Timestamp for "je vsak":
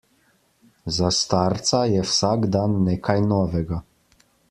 1.93-2.49